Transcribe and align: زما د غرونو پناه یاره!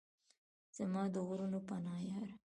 زما 0.77 1.03
د 1.13 1.15
غرونو 1.27 1.59
پناه 1.67 2.01
یاره! 2.09 2.31